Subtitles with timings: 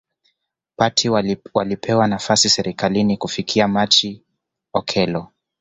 [0.77, 1.09] party
[1.53, 4.23] walipewa nafasi serikalini Kufikia Machi
[4.73, 5.31] Okello